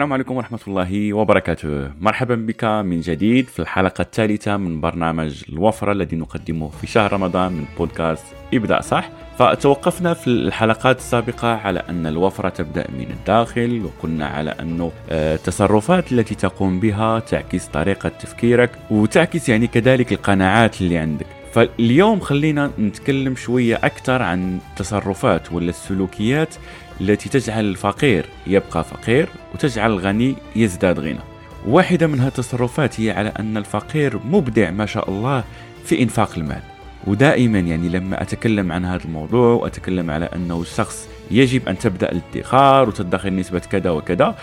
السلام 0.00 0.12
عليكم 0.12 0.36
ورحمة 0.36 0.58
الله 0.68 1.12
وبركاته. 1.12 1.90
مرحبا 2.00 2.34
بك 2.34 2.64
من 2.64 3.00
جديد 3.00 3.48
في 3.48 3.60
الحلقة 3.60 4.02
الثالثة 4.02 4.56
من 4.56 4.80
برنامج 4.80 5.44
الوفرة 5.48 5.92
الذي 5.92 6.16
نقدمه 6.16 6.68
في 6.68 6.86
شهر 6.86 7.12
رمضان 7.12 7.52
من 7.52 7.64
بودكاست 7.78 8.24
ابدأ 8.54 8.80
صح. 8.80 9.10
فتوقفنا 9.38 10.14
في 10.14 10.26
الحلقات 10.26 10.98
السابقة 10.98 11.48
على 11.48 11.82
أن 11.88 12.06
الوفرة 12.06 12.48
تبدأ 12.48 12.86
من 12.98 13.10
الداخل 13.10 13.82
وقلنا 13.84 14.26
على 14.26 14.50
أنه 14.50 14.92
آه، 15.10 15.34
التصرفات 15.34 16.12
التي 16.12 16.34
تقوم 16.34 16.80
بها 16.80 17.18
تعكس 17.18 17.66
طريقة 17.66 18.08
تفكيرك 18.08 18.70
وتعكس 18.90 19.48
يعني 19.48 19.66
كذلك 19.66 20.12
القناعات 20.12 20.80
اللي 20.80 20.98
عندك. 20.98 21.39
فاليوم 21.52 22.20
خلينا 22.20 22.70
نتكلم 22.78 23.36
شوية 23.36 23.76
أكثر 23.76 24.22
عن 24.22 24.58
التصرفات 24.70 25.52
ولا 25.52 25.68
السلوكيات 25.70 26.54
التي 27.00 27.28
تجعل 27.28 27.64
الفقير 27.64 28.26
يبقى 28.46 28.84
فقير 28.84 29.28
وتجعل 29.54 29.90
الغني 29.90 30.36
يزداد 30.56 31.00
غنى. 31.00 31.18
واحدة 31.66 32.06
من 32.06 32.20
هذه 32.20 32.28
التصرفات 32.28 33.00
هي 33.00 33.10
على 33.10 33.32
أن 33.38 33.56
الفقير 33.56 34.18
مبدع 34.24 34.70
ما 34.70 34.86
شاء 34.86 35.10
الله 35.10 35.44
في 35.84 36.02
إنفاق 36.02 36.30
المال. 36.36 36.62
ودائما 37.06 37.58
يعني 37.58 37.88
لما 37.88 38.22
أتكلم 38.22 38.72
عن 38.72 38.84
هذا 38.84 39.04
الموضوع 39.04 39.54
وأتكلم 39.54 40.10
على 40.10 40.24
أنه 40.24 40.60
الشخص 40.60 41.08
يجب 41.30 41.68
أن 41.68 41.78
تبدأ 41.78 42.12
الادخار 42.12 42.88
وتدخر 42.88 43.30
نسبة 43.30 43.58
كذا 43.58 43.90
وكذا 43.90 44.34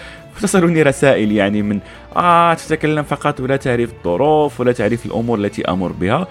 تصلني 0.41 0.81
رسائل 0.81 1.31
يعني 1.31 1.61
من 1.61 1.79
آه 2.15 2.53
تتكلم 2.53 3.03
فقط 3.03 3.39
ولا 3.39 3.55
تعرف 3.55 3.93
الظروف 3.93 4.59
ولا 4.59 4.71
تعرف 4.71 5.05
الأمور 5.05 5.39
التي 5.39 5.61
أمر 5.61 5.91
بها. 5.91 6.27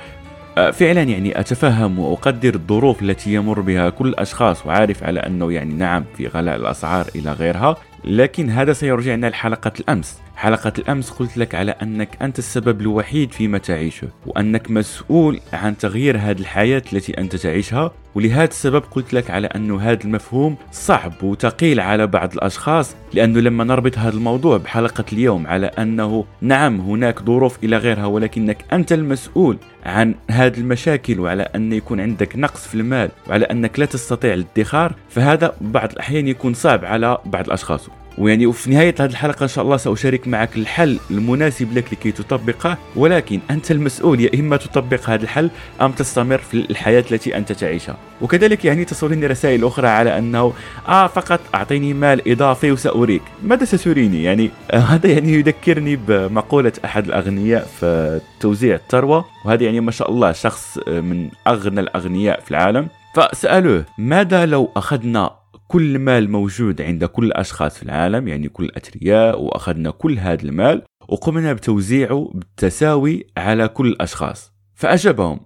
فعلا 0.57 1.03
يعني 1.03 1.41
أتفهم 1.41 1.99
وأقدر 1.99 2.55
الظروف 2.55 3.03
التي 3.03 3.35
يمر 3.35 3.61
بها 3.61 3.91
كل 3.91 4.09
الأشخاص 4.09 4.67
وعارف 4.67 5.05
على 5.05 5.21
أنه 5.21 5.53
يعني 5.53 5.75
نعم 5.75 6.05
في 6.17 6.27
غلاء 6.27 6.57
الأسعار 6.57 7.07
إلى 7.15 7.33
غيرها 7.33 7.77
لكن 8.05 8.51
هذا 8.51 8.73
سيرجعنا 8.73 9.27
لحلقة 9.27 9.73
الأمس. 9.81 10.21
حلقة 10.37 10.73
الأمس 10.79 11.11
قلت 11.11 11.37
لك 11.37 11.55
على 11.55 11.71
أنك 11.71 12.23
أنت 12.23 12.39
السبب 12.39 12.81
الوحيد 12.81 13.33
فيما 13.33 13.59
تعيشه 13.59 14.09
وأنك 14.27 14.71
مسؤول 14.71 15.41
عن 15.53 15.79
تغيير 15.79 16.19
هذه 16.19 16.41
الحياة 16.41 16.83
التي 16.93 17.19
أنت 17.19 17.37
تعيشها 17.37 17.93
ولهذا 18.15 18.45
السبب 18.45 18.83
قلت 18.91 19.15
لك 19.15 19.31
على 19.31 19.47
أنه 19.47 19.81
هذا 19.81 20.05
المفهوم 20.05 20.57
صعب 20.73 21.23
وثقيل 21.23 21.81
على 21.81 22.07
بعض 22.07 22.33
الأشخاص 22.33 22.97
لأنه 23.15 23.41
لما 23.41 23.65
نربط 23.65 23.99
هذا 23.99 24.17
الموضوع 24.17 24.57
بحلقة 24.57 25.05
اليوم 25.13 25.47
على 25.47 25.67
أنه 25.67 26.25
نعم 26.41 26.81
هناك 26.81 27.23
ظروف 27.23 27.65
إلى 27.65 27.77
غيرها 27.77 28.07
ولكنك 28.07 28.65
أنت 28.73 28.93
المسؤول 28.93 29.59
عن 29.87 30.15
هذه 30.31 30.59
المشاكل 30.59 31.21
وعلى 31.21 31.43
أن 31.43 31.73
يكون 31.73 32.01
عندك 32.01 32.37
نقص 32.37 32.67
في 32.67 32.75
المال 32.75 33.11
وعلى 33.29 33.45
أنك 33.45 33.79
لا 33.79 33.87
تستطيع 33.87 34.35
الادخار 34.35 34.95
فهذا 35.09 35.57
بعض 35.61 35.93
الأحيان 35.93 36.29
يكون 36.29 36.55
صعب 36.55 36.85
على 36.85 37.19
بعض 37.25 37.47
الأشخاص. 37.47 37.89
ويعني 38.19 38.47
وفي 38.47 38.71
نهاية 38.71 38.95
هذه 39.01 39.11
الحلقة 39.11 39.43
إن 39.43 39.49
شاء 39.49 39.65
الله 39.65 39.77
سأشارك 39.77 40.29
معك 40.29 40.57
الحل 40.57 40.99
المناسب 41.11 41.79
لك 41.79 41.93
لكي 41.93 42.13
تطبقه 42.13 42.79
ولكن 42.97 43.41
أنت 43.51 43.71
المسؤول 43.71 44.21
يا 44.21 44.31
إما 44.35 44.57
تطبق 44.57 45.11
هذا 45.11 45.23
الحل 45.23 45.51
أم 45.81 45.93
تستمر 45.93 46.39
في 46.39 46.55
الحياة 46.55 47.05
التي 47.11 47.37
أنت 47.37 47.53
تعيشها. 47.53 47.97
وكذلك 48.21 48.65
يعني 48.65 48.85
تصلني 48.85 49.27
رسائل 49.27 49.65
أخرى 49.65 49.89
على 49.89 50.19
أنه 50.19 50.53
آه 50.89 51.07
فقط 51.07 51.41
أعطيني 51.55 51.95
مال 51.95 52.33
إضافي 52.33 52.73
وسأريك. 52.73 53.23
ماذا 53.43 53.65
ستريني؟ 53.65 54.23
يعني 54.23 54.51
آه 54.71 54.79
هذا 54.93 55.11
يعني 55.11 55.33
يذكرني 55.33 55.97
بمقولة 55.97 56.73
أحد 56.85 57.07
الأغنياء 57.07 57.69
في 57.81 58.21
توزيع 58.41 58.75
الثروة 58.75 59.25
وهذا 59.45 59.65
يعني 59.65 59.81
ما 59.81 59.91
شاء 59.91 60.11
الله 60.11 60.33
شخص 60.33 60.79
من 60.89 61.29
أغنى 61.47 61.81
الأغنياء 61.81 62.41
في 62.41 62.51
العالم. 62.51 62.89
فسألوه 63.15 63.85
ماذا 63.99 64.47
لو 64.47 64.71
أخذنا 64.77 65.31
كل 65.69 65.99
مال 65.99 66.31
موجود 66.31 66.83
عند 66.83 67.05
كل 67.05 67.25
الأشخاص 67.25 67.77
في 67.77 67.83
العالم 67.83 68.29
يعني 68.29 68.49
كل 68.49 68.65
الأثرياء 68.65 69.41
وأخذنا 69.43 69.91
كل 69.91 70.19
هذا 70.19 70.43
المال 70.43 70.83
وقمنا 71.09 71.53
بتوزيعه 71.53 72.31
بالتساوي 72.35 73.27
على 73.37 73.69
كل 73.69 73.87
الأشخاص 73.87 74.53
فأجابهم 74.75 75.41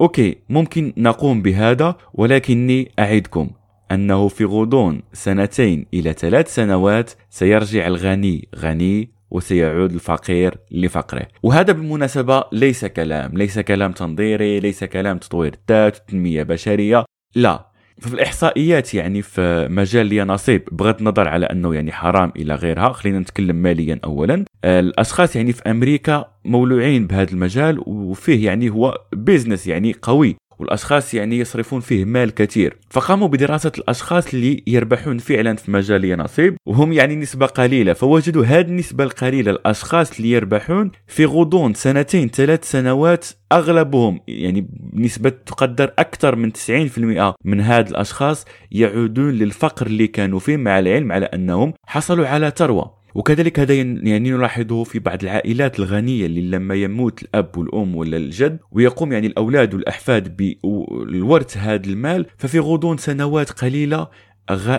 أوكي 0.00 0.36
ممكن 0.48 0.92
نقوم 0.96 1.42
بهذا 1.42 1.96
ولكني 2.14 2.90
أعدكم 2.98 3.50
أنه 3.92 4.28
في 4.28 4.44
غضون 4.44 5.02
سنتين 5.12 5.86
إلى 5.94 6.12
ثلاث 6.12 6.54
سنوات 6.54 7.10
سيرجع 7.30 7.86
الغني 7.86 8.48
غني 8.56 9.10
وسيعود 9.30 9.92
الفقير 9.92 10.54
لفقره. 10.70 11.26
وهذا 11.42 11.72
بالمناسبة 11.72 12.44
ليس 12.52 12.84
كلام 12.84 13.32
ليس 13.38 13.58
كلام 13.58 13.92
تنظيري 13.92 14.60
ليس 14.60 14.84
كلام 14.84 15.18
تطوير 15.18 15.58
الذات 15.62 15.96
تنمية 16.10 16.42
بشرية 16.42 17.04
لا. 17.34 17.75
ففي 18.00 18.14
الإحصائيات 18.14 18.94
يعني 18.94 19.22
في 19.22 19.68
مجال 19.70 20.06
لي 20.06 20.24
نصيب. 20.24 20.62
بغض 20.72 20.98
النظر 20.98 21.28
على 21.28 21.46
أنه 21.46 21.74
يعني 21.74 21.92
حرام 21.92 22.32
إلى 22.36 22.54
غيرها 22.54 22.92
خلينا 22.92 23.18
نتكلم 23.18 23.56
ماليا 23.56 24.00
اولا. 24.04 24.44
الأشخاص 24.64 25.36
يعني 25.36 25.52
في 25.52 25.70
أمريكا 25.70 26.24
مولوعين 26.44 27.06
بهذا 27.06 27.32
المجال 27.32 27.82
وفيه 27.86 28.46
يعني 28.46 28.70
هو 28.70 29.00
بيزنس 29.12 29.66
يعني 29.66 29.94
قوي. 30.02 30.36
والأشخاص 30.58 31.14
يعني 31.14 31.38
يصرفون 31.38 31.80
فيه 31.80 32.04
مال 32.04 32.34
كثير. 32.34 32.76
فقاموا 32.90 33.28
بدراسة 33.28 33.72
الأشخاص 33.78 34.34
اللي 34.34 34.62
يربحون 34.66 35.18
فعلا 35.18 35.56
في 35.56 35.70
مجال 35.70 36.18
نصيب 36.18 36.56
وهم 36.66 36.92
يعني 36.92 37.16
نسبة 37.16 37.46
قليلة. 37.46 37.92
فوجدوا 37.92 38.44
هذه 38.44 38.66
النسبة 38.66 39.04
القليلة 39.04 39.50
الأشخاص 39.50 40.16
اللي 40.16 40.30
يربحون 40.30 40.90
في 41.06 41.24
غضون 41.24 41.74
سنتين 41.74 42.28
ثلاث 42.28 42.70
سنوات 42.70 43.26
أغلبهم 43.52 44.20
يعني 44.28 44.68
نسبة 44.92 45.30
تقدر 45.30 45.92
أكثر 45.98 46.36
من 46.36 46.52
90% 46.52 47.34
من 47.44 47.60
هاد 47.60 47.88
الأشخاص 47.88 48.44
يعودون 48.72 49.30
للفقر 49.30 49.86
اللي 49.86 50.06
كانوا 50.06 50.38
فيه 50.38 50.56
مع 50.56 50.78
العلم 50.78 51.12
على 51.12 51.26
أنهم 51.26 51.72
حصلوا 51.86 52.26
على 52.26 52.52
ثروة. 52.56 52.96
وكذلك 53.16 53.60
هذا 53.60 53.74
يعني 53.74 54.30
نلاحظه 54.30 54.84
في 54.84 54.98
بعض 54.98 55.22
العائلات 55.22 55.78
الغنية 55.78 56.26
اللي 56.26 56.40
لما 56.40 56.74
يموت 56.74 57.22
الأب 57.22 57.58
والأم 57.58 57.96
ولا 57.96 58.16
الجد 58.16 58.58
ويقوم 58.72 59.12
يعني 59.12 59.26
الأولاد 59.26 59.74
والأحفاد 59.74 60.36
بالورث 60.36 61.56
هذا 61.56 61.86
المال 61.86 62.26
ففي 62.38 62.58
غضون 62.58 62.96
سنوات 62.96 63.50
قليلة 63.50 64.08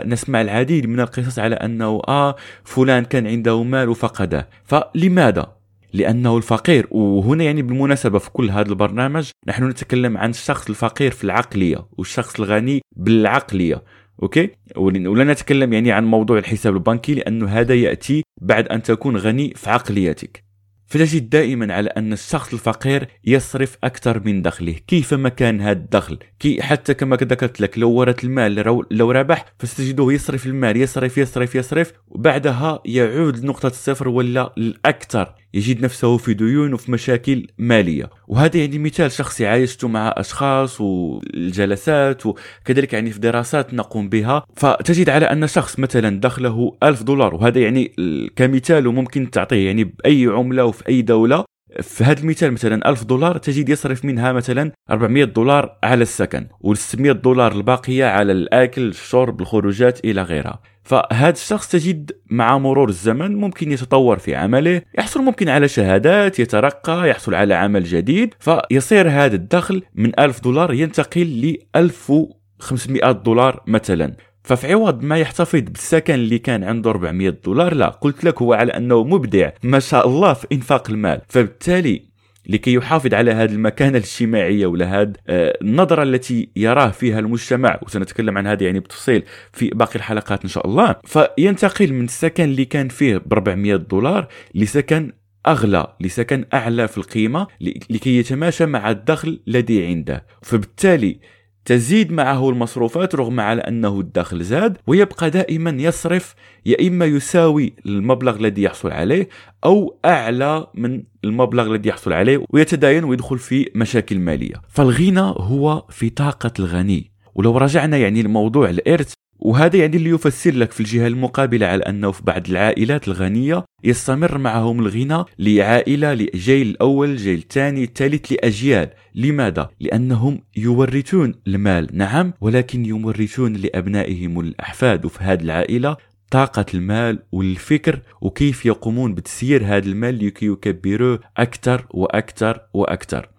نسمع 0.06 0.42
العديد 0.42 0.88
من 0.88 1.00
القصص 1.00 1.40
على 1.40 1.56
أنه 1.56 2.02
آه 2.08 2.36
فلان 2.64 3.06
كان 3.06 3.28
عنده 3.28 3.64
مال 3.64 3.90
وفقده. 3.90 4.50
فلماذا؟ 4.64 5.58
لأنه 5.94 6.38
الفقير. 6.38 6.88
وهنا 6.92 7.44
يعني 7.44 7.62
بالمناسبة 7.62 8.20
في 8.20 8.30
كل 8.30 8.50
هذا 8.50 8.70
البرنامج 8.70 9.30
نحن 9.48 9.70
نتكلم 9.70 10.18
عن 10.18 10.30
الشخص 10.30 10.70
الفقير 10.70 11.12
في 11.12 11.24
العقلية 11.24 11.88
والشخص 11.98 12.40
الغني 12.40 12.82
بالعقلية. 12.96 13.84
okay؟ 14.24 14.50
ولا 14.78 15.24
نتكلم 15.24 15.74
يعني 15.74 15.92
عن 15.92 16.06
موضوع 16.06 16.38
الحساب 16.38 16.74
البنكي 16.74 17.14
لأنه 17.14 17.48
هذا 17.48 17.76
يأتي 17.76 18.24
بعد 18.42 18.68
أن 18.68 18.84
تكون 18.84 19.18
غني 19.18 19.54
في 19.56 19.70
عقليتك. 19.70 20.48
فتجد 20.90 21.30
دائما 21.30 21.74
على 21.74 21.90
أن 21.90 22.14
الشخص 22.14 22.54
الفقير 22.54 23.08
يصرف 23.26 23.78
أكثر 23.84 24.22
من 24.26 24.42
دخله. 24.42 24.72
كيفما 24.88 25.30
كان 25.30 25.62
هذا 25.62 25.80
الدخل؟ 25.80 26.18
كي 26.40 26.62
حتى 26.62 26.94
كما 26.94 27.16
ذكرت 27.16 27.62
لك 27.62 27.78
لو 27.80 27.92
ورث 27.92 28.24
المال 28.24 28.84
لو 28.92 29.12
ربح 29.12 29.46
فستجده 29.60 30.12
يصرف 30.12 30.46
المال. 30.46 30.78
يصرف 30.78 31.18
يصرف 31.18 31.56
يصرف 31.56 31.94
وبعدها 32.08 32.82
يعود 32.86 33.40
لنقطة 33.40 33.68
الصفر 33.68 34.10
ولا 34.10 34.54
الأكثر. 34.58 35.34
يجد 35.54 35.82
نفسه 35.82 36.18
في 36.18 36.34
ديون 36.34 36.74
وفي 36.74 36.92
مشاكل 36.92 37.48
مالية. 37.58 38.10
وهذا 38.28 38.58
يعني 38.58 38.80
مثال 38.80 39.12
شخصي 39.12 39.48
عايشته 39.48 39.88
مع 39.88 40.14
أشخاص 40.18 40.82
والجلسات 40.82 42.26
وكذلك 42.26 42.94
يعني 42.94 43.12
في 43.12 43.20
دراسات 43.20 43.74
نقوم 43.74 44.10
بها. 44.10 44.44
فتجد 44.56 45.10
على 45.10 45.26
أن 45.26 45.48
شخص 45.48 45.80
مثلا 45.80 46.20
دخله 46.20 46.78
ألف 46.84 47.04
دولار 47.04 47.36
وهذا 47.36 47.60
يعني 47.60 47.92
كمثال 48.36 48.88
وممكن 48.88 49.32
تعطيه 49.32 49.66
يعني 49.66 49.84
بأي 49.84 50.26
عملة 50.26 50.66
وفي 50.66 50.88
أي 50.90 51.02
دولة. 51.02 51.46
في 51.82 52.04
هذا 52.04 52.20
المثال 52.20 52.52
مثلا 52.52 52.90
1000 52.90 53.04
دولار 53.04 53.38
تجد 53.38 53.70
يصرف 53.70 54.06
منها 54.06 54.32
مثلا 54.32 54.72
400 54.90 55.24
دولار 55.24 55.78
على 55.84 56.02
السكن 56.02 56.48
و 56.62 56.74
600 56.74 57.12
دولار 57.12 57.52
الباقية 57.52 58.06
على 58.06 58.32
الأكل 58.32 58.88
الشرب 58.88 59.42
الخروجات 59.42 60.06
إلى 60.06 60.22
غيرها. 60.22 60.60
فهذا 60.84 61.30
الشخص 61.30 61.72
تجد 61.72 62.12
مع 62.30 62.58
مرور 62.58 62.90
الزمن 62.90 63.36
ممكن 63.36 63.72
يتطور 63.72 64.18
في 64.18 64.36
عمله 64.36 64.82
يحصل 64.98 65.22
ممكن 65.22 65.50
على 65.50 65.68
شهادات 65.68 66.40
يترقى 66.40 67.10
يحصل 67.10 67.36
على 67.36 67.54
عمل 67.54 67.84
جديد. 67.84 68.34
فيصير 68.40 69.10
هذا 69.10 69.36
الدخل 69.36 69.84
من 69.96 70.20
1000 70.20 70.42
دولار 70.44 70.74
ينتقل 70.74 71.22
ل 71.22 71.58
1500 71.76 73.12
دولار 73.12 73.64
مثلا. 73.68 74.16
ففي 74.48 74.74
عوض 74.74 75.04
ما 75.04 75.18
يحتفظ 75.18 75.60
بالسكن 75.60 76.14
اللي 76.14 76.40
كان 76.40 76.64
عنده 76.64 76.90
400 76.90 77.30
دولار 77.30 77.74
لا 77.74 77.90
قلت 77.90 78.24
لك 78.24 78.42
هو 78.42 78.54
على 78.54 78.72
أنه 78.72 79.04
مبدع 79.04 79.50
ما 79.64 79.80
شاء 79.80 80.08
الله 80.08 80.34
في 80.34 80.48
إنفاق 80.52 80.90
المال. 80.90 81.22
فبالتالي 81.30 82.02
لكي 82.50 82.74
يحافظ 82.74 83.14
على 83.14 83.32
هذه 83.32 83.52
المكانة 83.52 83.98
الاجتماعية 83.98 84.66
ولا 84.66 85.02
هذه 85.02 85.14
آه، 85.28 85.58
النظرة 85.62 86.04
التي 86.04 86.50
يراه 86.56 86.90
فيها 86.90 87.20
المجتمع 87.20 87.80
وسنتكلم 87.82 88.38
عن 88.38 88.48
هذا 88.48 88.64
يعني 88.64 88.80
بتفصيل 88.80 89.24
في 89.54 89.70
باقي 89.70 89.96
الحلقات 89.96 90.44
إن 90.44 90.50
شاء 90.50 90.68
الله 90.68 90.96
فينتقل 91.06 91.94
من 91.94 92.06
السكن 92.06 92.44
اللي 92.44 92.66
كان 92.66 92.88
فيه 92.88 93.18
ب 93.18 93.34
400 93.34 93.76
دولار 93.76 94.28
لسكن 94.56 95.12
أغلى 95.48 95.88
لسكن 96.02 96.46
أعلى 96.54 96.88
في 96.88 96.98
القيمة 96.98 97.48
لكي 97.62 98.18
يتماشى 98.18 98.66
مع 98.66 98.92
الدخل 98.92 99.40
الذي 99.48 99.86
عنده. 99.86 100.26
فبالتالي 100.42 101.20
تزيد 101.68 102.12
معه 102.12 102.50
المصروفات 102.50 103.16
رغم 103.16 103.40
على 103.40 103.62
أنه 103.62 104.00
الدخل 104.00 104.44
زاد 104.44 104.78
ويبقى 104.88 105.30
دائما 105.30 105.70
يصرف 105.70 106.36
يا 106.66 106.88
إما 106.88 107.06
يساوي 107.06 107.74
المبلغ 107.86 108.36
الذي 108.36 108.62
يحصل 108.64 108.92
عليه 108.92 109.30
أو 109.66 110.00
أعلى 110.06 110.68
من 110.74 111.04
المبلغ 111.24 111.76
الذي 111.76 111.90
يحصل 111.90 112.14
عليه 112.14 112.46
ويتداين 112.50 113.04
ويدخل 113.04 113.38
في 113.38 113.72
مشاكل 113.76 114.20
مالية. 114.20 114.54
فالغنى 114.70 115.34
هو 115.38 115.86
في 115.90 116.10
طاقة 116.10 116.52
الغني. 116.60 117.12
ولو 117.36 117.58
رجعنا 117.58 117.98
يعني 117.98 118.22
لموضوع 118.24 118.70
الإرث 118.70 119.14
وهذا 119.40 119.78
يعني 119.78 119.98
اللي 119.98 120.10
يفسر 120.10 120.54
لك 120.54 120.72
في 120.72 120.80
الجهة 120.80 121.08
المقابلة 121.08 121.68
على 121.68 121.84
أنه 121.84 122.12
في 122.12 122.24
بعض 122.24 122.50
العائلات 122.50 123.08
الغنية 123.08 123.66
يستمر 123.84 124.38
معهم 124.38 124.80
الغنى 124.80 125.24
لعائلة 125.40 126.14
لجيل 126.14 126.68
الأول 126.68 127.16
جيل 127.16 127.40
الثاني 127.40 127.84
الثالث 127.84 128.32
لأجيال. 128.32 128.90
لماذا؟ 129.16 129.70
لأنهم 129.80 130.40
يورثون 130.58 131.36
المال 131.48 131.88
نعم 131.94 132.34
ولكن 132.42 132.86
يورثون 132.86 133.54
لأبنائهم 133.54 134.40
الأحفاد. 134.40 135.06
وفي 135.06 135.24
هذه 135.24 135.42
العائلة 135.42 135.98
طاقة 136.32 136.66
المال 136.74 137.20
والفكر 137.32 138.00
وكيف 138.22 138.66
يقومون 138.66 139.16
بتسيير 139.16 139.66
هذا 139.66 139.86
المال 139.86 140.26
لكي 140.26 140.46
يكبروه 140.46 141.20
أكثر 141.38 141.86
وأكثر 141.90 142.60
وأكثر. 142.74 143.30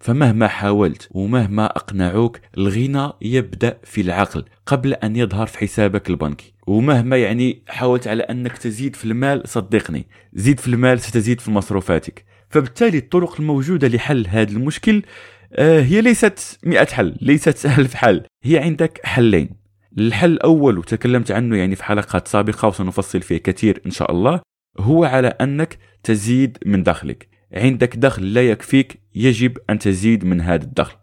فمهما 0.00 0.48
حاولت 0.48 1.08
ومهما 1.10 1.66
أقنعوك 1.66 2.38
الغنى 2.58 3.12
يبدأ 3.22 3.78
في 3.84 4.00
العقل 4.00 4.44
قبل 4.66 4.94
أن 4.94 5.16
يظهر 5.16 5.46
في 5.46 5.58
حسابك 5.58 6.10
البنكي. 6.10 6.52
ومهما 6.66 7.16
يعني 7.16 7.62
حاولت 7.68 8.08
على 8.08 8.22
أنك 8.22 8.58
تزيد 8.58 8.96
في 8.96 9.04
المال 9.04 9.48
صدقني 9.48 10.06
زيد 10.32 10.60
في 10.60 10.68
المال 10.68 11.00
ستزيد 11.00 11.40
في 11.40 11.50
مصروفاتك. 11.50 12.24
فبالتالي 12.48 12.98
الطرق 12.98 13.40
الموجودة 13.40 13.88
لحل 13.88 14.26
هذا 14.28 14.50
المشكل 14.50 15.02
آه، 15.52 15.80
هي 15.80 16.00
ليست 16.00 16.58
مئة 16.64 16.86
حل 16.86 17.16
ليست 17.20 17.66
ألف 17.78 17.94
حل 17.94 18.22
هي 18.44 18.58
عندك 18.58 19.00
حلين. 19.04 19.50
الحل 19.98 20.32
الأول 20.32 20.78
وتكلمت 20.78 21.30
عنه 21.30 21.56
يعني 21.56 21.76
في 21.76 21.84
حلقات 21.84 22.28
سابقة 22.28 22.68
وسنفصل 22.68 23.22
فيه 23.22 23.36
كثير 23.36 23.82
إن 23.86 23.90
شاء 23.90 24.10
الله 24.10 24.40
هو 24.78 25.04
على 25.04 25.28
أنك 25.28 25.78
تزيد 26.02 26.58
من 26.66 26.82
دخلك. 26.82 27.29
عندك 27.54 27.96
دخل 27.96 28.34
لا 28.34 28.50
يكفيك 28.50 29.00
يجب 29.14 29.58
أن 29.70 29.78
تزيد 29.78 30.24
من 30.24 30.40
هذا 30.40 30.64
الدخل. 30.64 30.96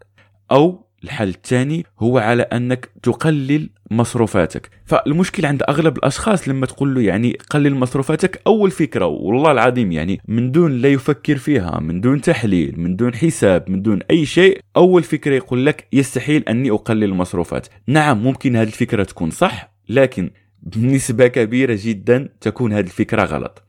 أو 0.51 0.87
الحل 1.03 1.29
الثاني 1.29 1.85
هو 1.99 2.17
على 2.17 2.43
أنك 2.43 2.89
تقلل 3.03 3.69
مصروفاتك. 3.91 4.69
فالمشكل 4.85 5.45
عند 5.45 5.63
أغلب 5.69 5.97
الأشخاص 5.97 6.49
لما 6.49 6.65
تقول 6.65 6.95
له 6.95 7.01
يعني 7.01 7.37
قلل 7.49 7.75
مصروفاتك 7.75 8.41
أول 8.47 8.71
فكرة 8.71 9.05
والله 9.05 9.51
العظيم 9.51 9.91
يعني 9.91 10.21
من 10.27 10.51
دون 10.51 10.71
لا 10.71 10.89
يفكر 10.89 11.37
فيها 11.37 11.79
من 11.79 12.01
دون 12.01 12.21
تحليل 12.21 12.79
من 12.79 12.95
دون 12.95 13.15
حساب 13.15 13.69
من 13.69 13.81
دون 13.81 13.99
أي 14.11 14.25
شيء 14.25 14.59
أول 14.77 15.03
فكرة 15.03 15.35
يقول 15.35 15.65
لك 15.65 15.87
يستحيل 15.93 16.43
أني 16.49 16.71
أقلل 16.71 17.03
المصروفات 17.03 17.67
نعم 17.87 18.23
ممكن 18.23 18.55
هذه 18.55 18.67
الفكرة 18.67 19.03
تكون 19.03 19.31
صح 19.31 19.73
لكن 19.89 20.29
بنسبة 20.63 21.27
كبيرة 21.27 21.79
جدا 21.81 22.29
تكون 22.41 22.73
هذه 22.73 22.85
الفكرة 22.85 23.23
غلط. 23.23 23.63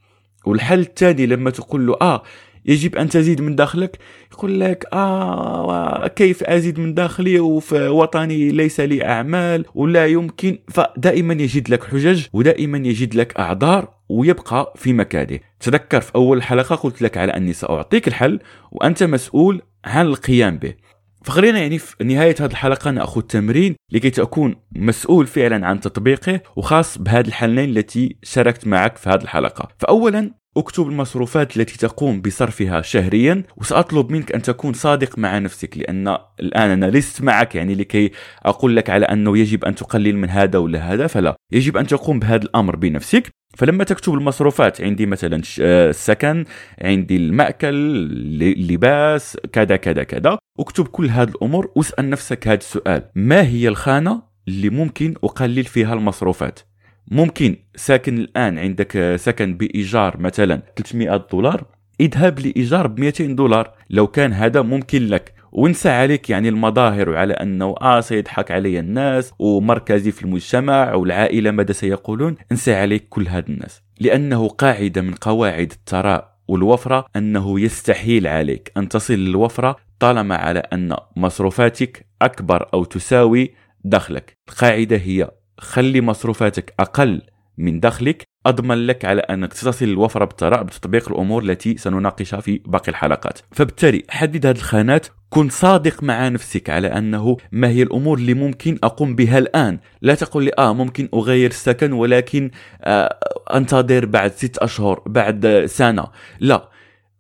والحل 0.47 0.81
الثاني 0.81 1.27
لما 1.27 1.51
تقول 1.51 1.87
له 1.87 1.97
آه 2.03 2.23
يجب 2.69 2.97
أن 2.97 3.09
تزيد 3.09 3.41
من 3.41 3.57
دخلك 3.57 3.99
يقول 4.33 4.61
لك 4.61 4.87
آه 4.93 6.07
كيف 6.07 6.45
أزيد 6.45 6.81
من 6.81 6.95
دخلي 6.95 7.41
وفي 7.41 7.89
وطني 7.89 8.51
ليس 8.51 8.81
لي 8.81 9.05
أعمال 9.05 9.65
ولا 9.75 10.07
يمكن؟ 10.07 10.59
فدائما 10.69 11.35
يجد 11.35 11.71
لك 11.71 11.85
حجج 11.85 12.27
ودائما 12.33 12.79
يجد 12.79 13.15
لك 13.15 13.39
أعذار 13.39 13.89
ويبقى 14.09 14.73
في 14.77 14.93
مكانه. 14.93 15.39
تذكر 15.61 16.01
في 16.01 16.15
أول 16.15 16.43
حلقة 16.43 16.77
قلت 16.77 17.03
لك 17.03 17.17
على 17.17 17.33
أني 17.37 17.53
سأعطيك 17.53 18.09
الحل 18.09 18.41
وأنت 18.73 19.03
مسؤول 19.03 19.63
عن 19.85 20.07
القيام 20.07 20.59
به. 20.59 20.75
فخلينا 21.25 21.59
يعني 21.59 21.79
في 21.79 22.05
نهاية 22.05 22.35
هذه 22.41 22.51
الحلقة 22.51 22.91
نأخذ 22.91 23.21
تمرين 23.21 23.77
لكي 23.93 24.11
تكون 24.11 24.57
مسؤول 24.73 25.27
فعلا 25.27 25.67
عن 25.67 25.81
تطبيقه 25.81 26.41
وخاص 26.57 26.99
بهذه 26.99 27.29
الحلين 27.29 27.71
التي 27.71 28.17
شاركت 28.23 28.67
معك 28.67 28.97
في 28.97 29.11
هذه 29.11 29.23
الحلقة. 29.23 29.69
فأولا 29.79 30.31
اكتب 30.59 30.89
المصروفات 30.89 31.57
التي 31.57 31.79
تقوم 31.79 32.21
بصرفها 32.21 32.83
شهريا 32.83 33.43
وسأطلب 33.57 34.13
منك 34.13 34.33
أن 34.33 34.43
تكون 34.43 34.73
صادق 34.73 35.19
مع 35.19 35.39
نفسك 35.39 35.79
لأن 35.79 36.19
الآن 36.41 36.71
أنا 36.71 36.87
لست 36.87 37.23
معك 37.23 37.55
يعني 37.55 37.75
لكي 37.75 38.11
أقول 38.43 38.77
لك 38.77 38.91
على 38.91 39.07
أنه 39.07 39.39
يجب 39.39 39.65
أن 39.65 39.75
تقلل 39.75 40.17
من 40.17 40.31
هذا 40.31 40.59
ولا 40.59 40.79
هذا 40.79 41.07
فلا. 41.07 41.37
يجب 41.53 41.77
أن 41.77 41.87
تقوم 41.87 42.19
بهذا 42.19 42.45
الأمر 42.45 42.77
بنفسك. 42.77 43.31
فلما 43.57 43.85
تكتب 43.85 44.15
المصروفات 44.15 44.81
عندي 44.81 45.07
مثلا 45.07 45.43
السكن 45.59 46.45
عندي 46.83 47.17
المأكل 47.17 47.75
اللباس 48.43 49.37
كذا 49.53 49.77
كذا 49.77 50.03
كذا. 50.03 50.39
اكتب 50.61 50.89
كل 50.89 51.07
هذه 51.07 51.29
الأمور 51.29 51.73
واسأل 51.77 52.11
نفسك 52.11 52.49
هذا 52.49 52.59
السؤال. 52.59 53.03
ما 53.15 53.43
هي 53.43 53.69
الخانة 53.69 54.23
اللي 54.49 54.71
ممكن 54.71 55.15
أقلل 55.25 55.65
فيها 55.65 55.95
المصروفات؟ 55.95 56.68
ممكن 57.11 57.57
ساكن 57.77 58.19
الآن 58.19 58.59
عندك 58.59 59.17
سكن 59.17 59.57
بإيجار 59.57 60.21
مثلا 60.21 60.63
300 60.77 61.27
دولار 61.33 61.65
اذهب 62.01 62.39
لإيجار 62.39 62.87
ب 62.87 63.01
200 63.01 63.27
دولار. 63.27 63.71
لو 63.91 64.07
كان 64.07 64.33
هذا 64.33 64.63
ممكن 64.63 65.07
لك. 65.07 65.35
وانسى 65.53 65.89
عليك 65.89 66.31
يعني 66.31 66.49
المظاهر 66.49 67.11
وعلى 67.11 67.35
أنه 67.35 67.75
آه 67.81 68.01
سيضحك 68.01 68.51
علي 68.51 68.79
الناس 68.79 69.33
ومركزي 69.39 70.11
في 70.11 70.23
المجتمع 70.23 70.95
والعائلة 70.95 71.51
ماذا 71.51 71.73
سيقولون؟ 71.73 72.37
انسى 72.53 72.75
عليك 72.75 73.09
كل 73.09 73.29
هذا 73.29 73.49
الناس. 73.49 73.83
لأنه 74.01 74.49
قاعدة 74.49 75.01
من 75.03 75.15
قواعد 75.15 75.73
الثراء 75.73 76.39
والوفرة 76.49 77.07
أنه 77.17 77.61
يستحيل 77.61 78.27
عليك 78.27 78.73
أن 78.77 78.89
تصل 78.89 79.15
للوفرة 79.15 79.77
طالما 79.99 80.37
على 80.37 80.59
أن 80.59 80.97
مصروفاتك 81.17 82.07
أكبر 82.23 82.69
أو 82.75 82.85
تساوي 82.85 83.55
دخلك. 83.85 84.37
القاعدة 84.49 84.97
هي 84.97 85.31
خلي 85.59 86.01
مصروفاتك 86.01 86.75
أقل 86.81 87.23
من 87.59 87.81
دخلك. 87.81 88.23
أضمن 88.47 88.87
لك 88.87 89.05
على 89.05 89.21
أنك 89.21 89.53
تصل 89.53 89.85
الوفرة 89.85 90.25
بالثراء 90.25 90.63
بتطبيق 90.63 91.09
الأمور 91.09 91.43
التي 91.43 91.77
سنناقشها 91.77 92.41
في 92.41 92.61
باقي 92.67 92.89
الحلقات. 92.89 93.39
فبالتالي 93.53 94.03
حدد 94.11 94.47
هذه 94.47 94.57
الخانات. 94.57 95.07
كن 95.31 95.49
صادق 95.49 96.03
مع 96.03 96.29
نفسك 96.29 96.71
على 96.71 96.89
أنه 96.89 97.37
ما 97.53 97.69
هي 97.69 97.83
الأمور 97.83 98.19
اللي 98.19 98.35
ممكن 98.35 98.79
أقوم 98.85 99.15
بها 99.15 99.39
الآن. 99.39 99.79
لا 100.03 100.15
تقول 100.15 100.45
لي 100.45 100.51
آه 100.59 100.75
ممكن 100.75 101.09
أغير 101.15 101.51
السكن 101.51 101.93
ولكن 101.93 102.51
آه 102.83 103.19
أنتظر 103.55 104.07
بعد 104.07 104.33
ست 104.33 104.59
أشهر 104.59 105.03
بعد 105.07 105.65
سنة. 105.67 106.07
لا. 106.41 106.69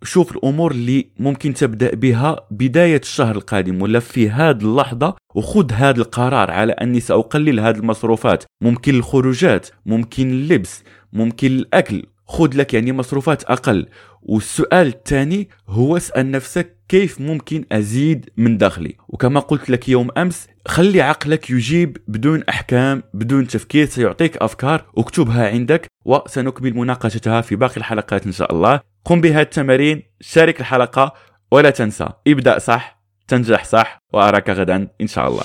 شوف 0.02 0.36
الأمور 0.36 0.70
اللي 0.70 1.06
ممكن 1.18 1.54
تبدأ 1.54 1.94
بها 1.94 2.40
بداية 2.50 3.00
الشهر 3.00 3.36
القادم 3.36 3.82
ولا 3.82 4.00
في 4.00 4.30
هذه 4.30 4.62
اللحظة 4.62 5.14
وخذ 5.34 5.72
هذا 5.72 6.00
القرار 6.00 6.50
على 6.50 6.72
أني 6.72 7.00
سأقلل 7.00 7.60
هذه 7.60 7.76
المصروفات. 7.76 8.44
ممكن 8.60 8.94
الخروجات 8.94 9.68
ممكن 9.86 10.30
اللبس 10.30 10.82
ممكن 11.12 11.46
الأكل. 11.46 12.06
خذ 12.26 12.56
لك 12.56 12.74
يعني 12.74 12.92
مصروفات 12.92 13.44
أقل. 13.44 13.86
والسؤال 14.22 14.86
الثاني 14.86 15.48
هو 15.68 15.96
اسأل 15.96 16.30
نفسك 16.30 16.76
كيف 16.88 17.20
ممكن 17.20 17.64
أزيد 17.72 18.30
من 18.36 18.58
دخلي. 18.58 18.96
وكما 19.08 19.40
قلت 19.40 19.70
لك 19.70 19.88
يوم 19.88 20.08
أمس 20.16 20.48
خلي 20.66 21.00
عقلك 21.02 21.50
يجيب 21.50 21.96
بدون 22.08 22.42
أحكام 22.48 23.02
بدون 23.14 23.46
تفكير 23.46 23.86
سيعطيك 23.86 24.36
أفكار 24.36 24.84
اكتبها 24.98 25.48
عندك 25.48 25.86
وسنكمل 26.04 26.76
مناقشتها 26.76 27.40
في 27.40 27.56
باقي 27.56 27.76
الحلقات 27.76 28.26
إن 28.26 28.32
شاء 28.32 28.54
الله. 28.54 28.80
قم 29.08 29.20
بهذه 29.20 29.40
التمارين 29.40 30.02
شارك 30.20 30.60
الحلقة 30.60 31.14
ولا 31.50 31.70
تنسى 31.70 32.08
ابدأ 32.26 32.58
صح 32.58 32.98
تنجح 33.28 33.64
صح 33.64 33.98
وأراك 34.12 34.50
غدا 34.50 34.88
إن 35.00 35.06
شاء 35.06 35.28
الله. 35.28 35.42